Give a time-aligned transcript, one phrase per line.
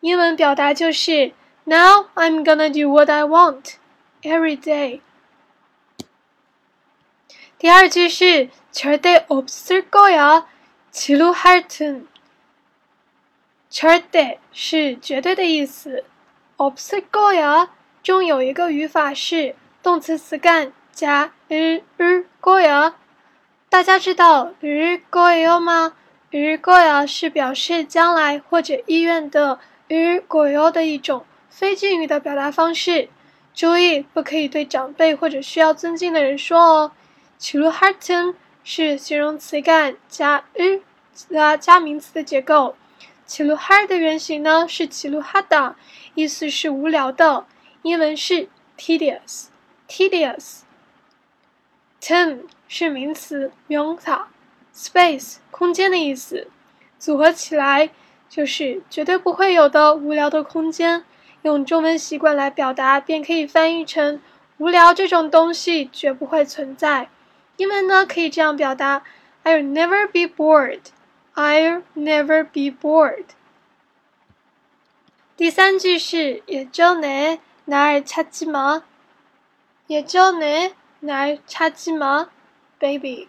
[0.00, 1.32] 英文表达就是
[1.64, 3.74] Now I'm gonna do what I want
[4.22, 5.00] every day。
[7.58, 12.06] 第二句是절대없을거야지루할 튼。
[13.70, 16.04] 절대是绝对的意思，
[16.56, 17.68] 없을거야
[18.02, 22.94] 中有一个语法是动词词干加을을거야。
[23.68, 25.94] 大家知道을거요吗？
[26.30, 33.08] 을거야是表示将来或者意愿的을거요的一种非敬语的表达方式。
[33.52, 36.92] 注意，不可以对长辈或者需要尊敬的人说哦。
[37.38, 40.82] 지루할 튼， 是形容词干加을
[41.12, 42.76] 加加名词的结构。
[43.29, 45.75] 齐鲁哈的原型呢是齐鲁哈达，
[46.15, 47.45] 意思是无聊的。
[47.83, 50.61] 英文是 tedious，tedious。
[52.01, 54.29] ten 是名词，用法
[54.73, 56.47] ，space 空间的意思，
[56.97, 57.91] 组合起来
[58.27, 61.05] 就是绝对不会有的无聊的空间。
[61.43, 64.19] 用中文习惯来表达，便可以翻译成
[64.57, 67.09] 无聊这种东西绝不会存在。
[67.57, 69.03] 英文呢可以这样表达
[69.43, 70.79] ：I'll never be bored。
[71.38, 73.26] I'll never be bored.
[75.36, 78.82] 第三句是예전에날찾지 마。
[79.88, 82.28] 예전에날찾지 마,
[82.78, 83.28] baby。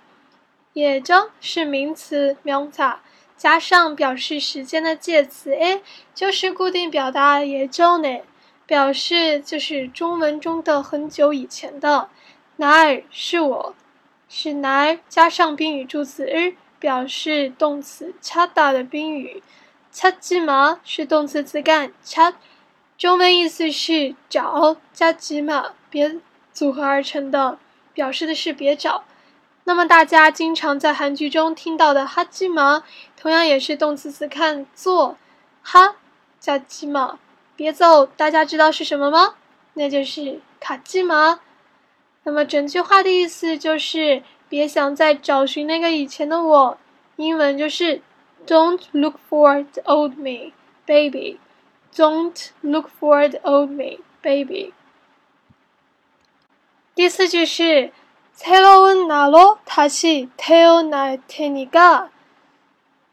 [0.76, 3.00] 예전是名词명사。
[3.38, 5.82] 加上表示时间的介词 a，
[6.14, 8.22] 就是固定表达예전 에，
[8.66, 12.10] 表示就是中文中的很久以前的。
[12.58, 13.76] 날是我，
[14.30, 19.43] 是날加上宾语助词 을， 表示动词恰当的宾语。
[19.93, 22.35] 恰既麻是动词词干恰
[22.97, 26.17] 中文意思是找加急嘛别
[26.53, 27.59] 组合而成的
[27.93, 29.05] 表示的是别找。
[29.65, 32.83] 那么大家经常在韩剧中听到的哈基麻
[33.17, 35.17] 同样也是动词词干做
[35.63, 35.97] 哈
[36.41, 37.19] 加急嘛
[37.55, 39.35] 别走大家知道是什么吗？
[39.75, 41.41] 那就是卡机麻
[42.25, 46.78] 那么整句话的意思就是别想再找寻那个以前的我，
[47.16, 48.02] 英文就是
[48.46, 50.54] Don't look for the old me,
[50.86, 51.40] baby.
[51.96, 54.74] Don't look for the old me, baby.
[56.94, 57.92] 第四句是。
[58.36, 62.10] 새로운 나로 다시 태어날 테니까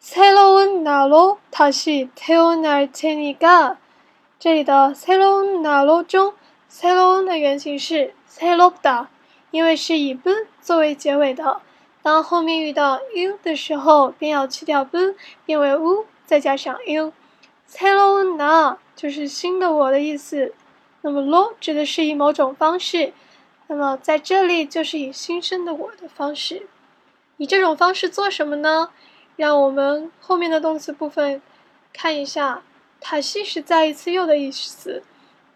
[0.01, 3.79] 새로운 나로 다시 태어날 테니까
[4.41, 6.35] 这里的 새로운 나로 中
[6.67, 9.11] 새로운 的原型是 새롭다
[9.52, 10.32] 因为是以 b
[10.62, 11.62] 作为结尾的。
[12.02, 15.16] 当后面遇到 u 的时候，便要去掉 b
[15.46, 17.12] 变为 u，再加上 u。
[17.78, 20.54] Hello na 就是新的我的意思。
[21.02, 23.14] 那么 lo 指的是以某种方式，
[23.68, 26.68] 那么在这里就是以新生的我的方式。
[27.38, 28.90] 以这种方式做什么呢？
[29.36, 31.42] 让我们后面的动词部分
[31.94, 32.64] 看一下，
[33.00, 35.04] 塔西是再一次又的意思。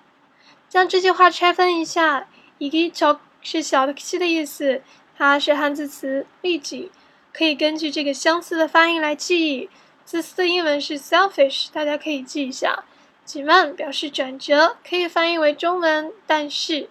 [0.69, 2.27] 将这句话拆分一下。
[2.59, 4.83] 이기적是小的气的意思，
[5.17, 6.91] 它是汉字词，立即
[7.33, 9.71] 可以根据这个相似的发音来记忆。
[10.05, 12.85] 自私的英文是 selfish，大家可以记一下。
[13.25, 16.89] 지 만表示转折，可以翻译为中文但是。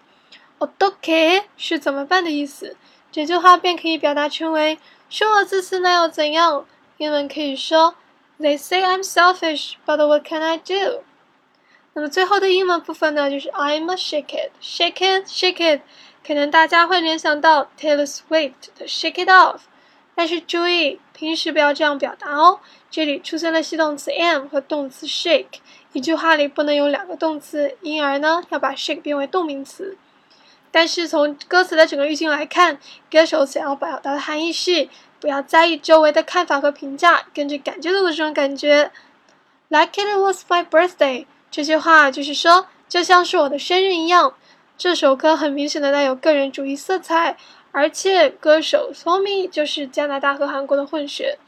[0.60, 2.78] 어떻게是怎么办的意思，
[3.12, 6.66] 这句话便可以表达成为说我自私那又怎样？
[7.03, 7.97] 英文可以说
[8.39, 11.03] They say I'm selfish, but what can I do？
[11.95, 15.81] 那么最后的英文部分呢，就是 I'm a shake it, shake it, shake it。
[16.25, 19.63] 可能大家会联想到 Taylor Swift 的 Shake It Off，
[20.15, 22.61] 但是注意平时不要这样表达哦。
[22.89, 25.59] 这里出现了系动词 am 和动词 shake，
[25.93, 29.99] 一句话里不能有两个动词，因而呢要把 shake 变为动名词。
[30.71, 32.79] 但是从歌词的整个语境来看，
[33.11, 34.89] 歌手想要表达的含义是
[35.23, 38.91] 不要在意周围的看法和评价，跟着感觉走的这种感觉。
[39.69, 44.35] Like it was my birthday，这句话就是说，就像是我的生日一样。
[44.77, 47.37] 这首歌很明显的带有个人主义色彩，
[47.71, 51.39] 而且歌手 Tommy 就是加拿大和韩国的混血，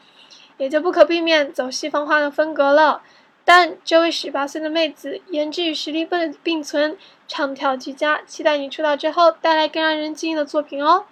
[0.56, 3.02] 也就不可避免走西方化的风格了。
[3.44, 11.06] 但这位十八岁的妹子，颜值与实力并并存，唱跳俱佳，期待你出道之后带来更让人惊艳的作品哦。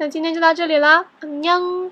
[0.00, 1.90] 那今天就到这里啦，안 녕。